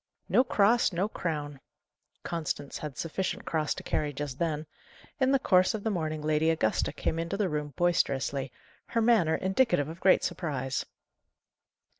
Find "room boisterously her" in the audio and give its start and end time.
7.49-9.01